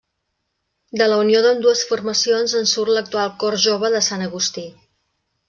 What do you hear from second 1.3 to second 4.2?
d'ambdues formacions en surt l'actual Cor jove de